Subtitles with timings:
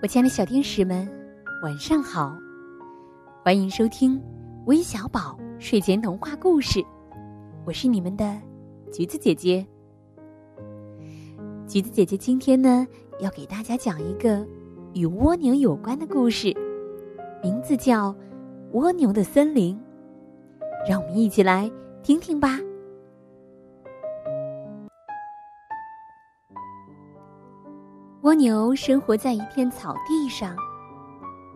[0.00, 1.08] 我亲爱的小天使们，
[1.60, 2.32] 晚上好！
[3.42, 4.22] 欢迎收听
[4.66, 6.80] 微小宝睡前童话故事，
[7.66, 8.40] 我是你们的
[8.92, 9.66] 橘子姐姐。
[11.66, 12.86] 橘子姐姐今天呢，
[13.18, 14.46] 要给大家讲一个
[14.94, 16.54] 与蜗牛有关的故事，
[17.42, 18.12] 名字叫
[18.74, 19.76] 《蜗牛的森林》，
[20.88, 21.68] 让我们一起来
[22.04, 22.60] 听听吧。
[28.28, 30.54] 蜗牛生活在一片草地上，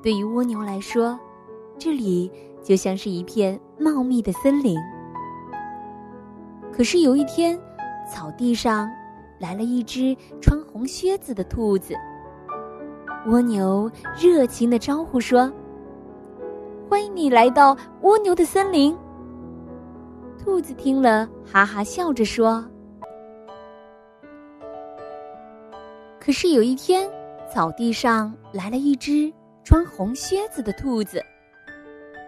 [0.03, 1.21] 对于蜗牛来说，
[1.79, 2.33] 这里
[2.63, 4.81] 就像是一片茂密的森林。
[6.73, 7.61] 可是有一天，
[8.11, 8.91] 草地上
[9.39, 11.95] 来了一只穿红靴子的兔子。
[13.27, 15.53] 蜗牛热情的招呼说
[16.89, 18.97] ：“欢迎你来到蜗牛的森林。”
[20.43, 22.65] 兔子听了，哈哈笑着说。
[26.25, 27.11] 可是有一天，
[27.53, 29.33] 草地上来了一只
[29.65, 31.21] 穿红靴子的兔子。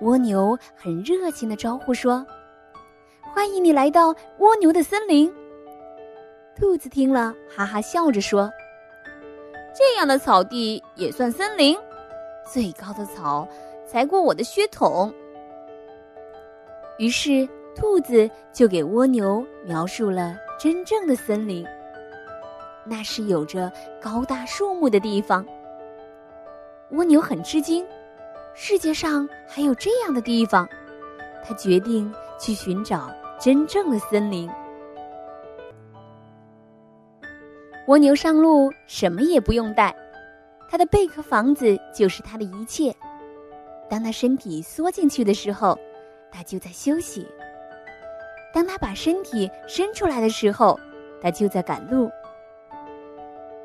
[0.01, 2.27] 蜗牛很热情的招呼说
[3.33, 5.33] ：“欢迎你来到蜗牛的森林。”
[6.59, 8.51] 兔子听了，哈哈笑着说
[9.73, 11.79] ：“这样的草地也算森林？
[12.53, 13.47] 最高的草
[13.87, 15.15] 才过我的靴筒。”
[16.99, 21.65] 于是，兔子就给蜗牛描述了真正的森林。
[22.87, 25.45] 那是有着高大树木的地方。
[26.91, 27.85] 蜗牛很吃惊，
[28.55, 30.69] 世界上还有这样的地方。
[31.43, 34.51] 他决定去寻找真正的森林。
[37.87, 39.95] 蜗牛上路什么也不用带，
[40.71, 42.95] 它的贝壳房子就是它的一切。
[43.91, 45.79] 当它身体缩进去的时候，
[46.33, 47.27] 它就在休息；
[48.55, 50.81] 当它把身体伸出来的时候，
[51.21, 52.11] 它就在赶路。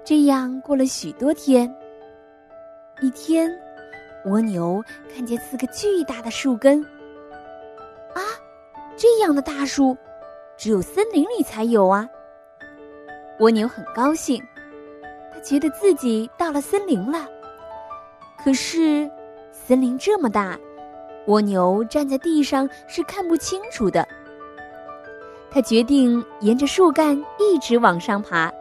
[0.09, 1.71] 这样过了许多天。
[2.99, 3.47] 一天，
[4.25, 6.81] 蜗牛看见四个巨大的树根。
[8.15, 8.21] 啊，
[8.97, 9.95] 这样的大树，
[10.57, 12.09] 只有森林里才有啊！
[13.39, 14.41] 蜗牛很高兴，
[15.31, 17.27] 它觉得自己到了森林了。
[18.43, 19.07] 可是，
[19.51, 20.57] 森林这么大，
[21.27, 24.07] 蜗牛站在地上是看不清楚的。
[25.51, 28.51] 他决定沿着树干一直往上爬。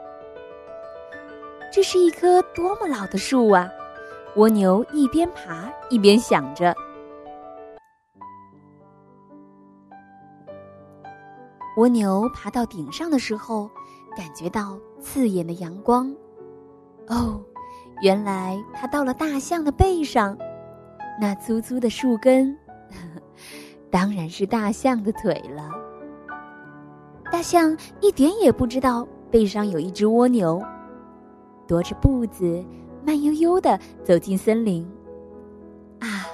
[1.79, 3.71] 这是一棵多么老的树啊！
[4.35, 6.75] 蜗牛一边爬一边想着。
[11.77, 13.71] 蜗牛爬到顶上的时候，
[14.17, 16.13] 感觉到刺眼的阳光。
[17.07, 17.41] 哦，
[18.03, 20.37] 原来它到了大象的背上，
[21.21, 22.53] 那粗粗的树根，
[22.91, 23.23] 呵 呵
[23.89, 25.71] 当然是大象的腿了。
[27.31, 30.61] 大象一点也不知道背上有一只蜗牛。
[31.69, 32.65] 踱着步子，
[33.05, 34.83] 慢悠悠的走进森林。
[36.01, 36.27] 啊，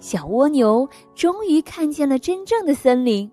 [0.00, 3.30] 小蜗牛终于看见了真正的森林。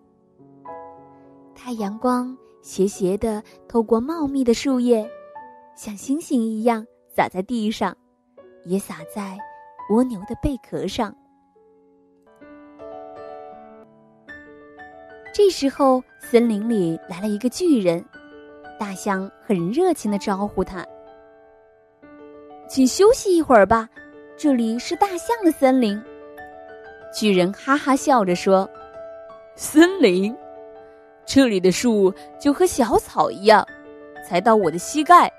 [1.55, 5.09] 太阳光斜斜的透过茂密的树叶，
[5.75, 7.95] 像星星一样洒在地上，
[8.65, 9.37] 也洒在
[9.89, 11.13] 蜗牛的贝壳上。
[15.33, 18.03] 这时候，森林里来了一个巨人，
[18.79, 20.85] 大象很热情的招呼他。
[22.69, 23.89] 请休息一会儿吧，
[24.37, 25.99] 这里是大象的森林。
[27.11, 28.69] 巨人哈哈笑着说
[29.57, 30.37] ：“森林，
[31.25, 33.65] 这里的树就和小草一样，
[34.23, 35.33] 才到我的膝盖。”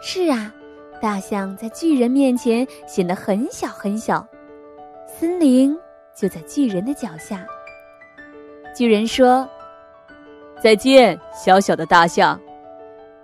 [0.00, 0.50] 是啊，
[0.98, 4.26] 大象在巨人面前显得很小很小，
[5.06, 5.78] 森林
[6.14, 7.46] 就在巨人的脚下。
[8.74, 9.46] 巨人说
[10.58, 12.40] ：“再见，小小的大象，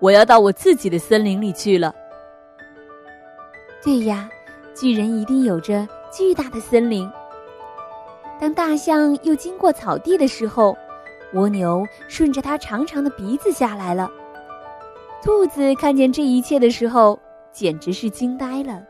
[0.01, 1.95] 我要到我自己的森林里去了。”
[3.87, 4.29] 对呀，
[4.75, 7.09] 巨人一定有着巨大的森林。
[8.41, 10.77] 当大象又经过草地的时候，
[11.35, 14.11] 蜗牛顺着它长长的鼻子下来了。
[15.23, 17.17] 兔子看见这一切的时候，
[17.53, 18.83] 简直是惊呆了。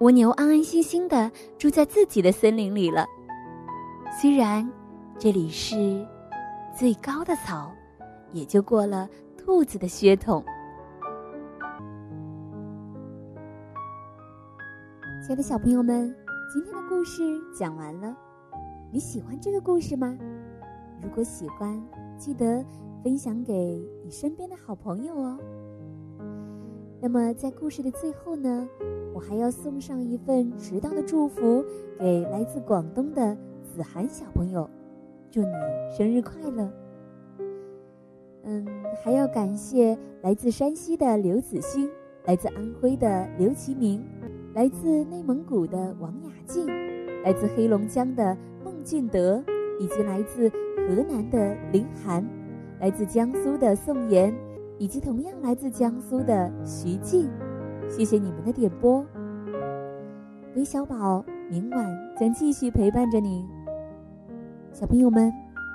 [0.00, 3.06] 蜗牛安安心心的住在自己的森林里了，
[4.20, 4.70] 虽然
[5.18, 6.06] 这里是
[6.78, 7.72] 最高的草，
[8.32, 10.44] 也就过了兔子的血统。
[15.30, 16.12] 亲爱的小朋友们，
[16.52, 17.22] 今天的故事
[17.56, 18.16] 讲完了，
[18.90, 20.18] 你喜欢这个故事吗？
[21.00, 21.80] 如果喜欢，
[22.18, 22.64] 记得
[23.04, 25.38] 分享给你身边的好朋友哦。
[27.00, 28.68] 那么在故事的最后呢，
[29.14, 31.64] 我还要送上一份迟到的祝福
[31.96, 34.68] 给来自广东的子涵小朋友，
[35.30, 35.52] 祝你
[35.96, 36.68] 生日快乐。
[38.42, 38.66] 嗯，
[39.04, 41.88] 还要感谢来自山西的刘子欣。
[42.24, 44.04] 来自安徽的刘其明，
[44.52, 46.66] 来自内蒙古的王雅静，
[47.22, 49.42] 来自黑龙江的孟俊德，
[49.78, 52.26] 以及来自河南的林涵，
[52.80, 54.34] 来自江苏的宋岩，
[54.76, 57.30] 以及同样来自江苏的徐静。
[57.88, 59.06] 谢谢你们的点播。
[60.56, 61.86] 韦小宝明晚
[62.18, 63.46] 将继续陪伴着你，
[64.72, 65.32] 小朋友们，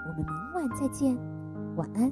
[0.07, 1.17] 我们明晚再见，
[1.77, 2.11] 晚安。